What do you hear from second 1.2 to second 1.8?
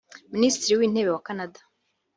Canada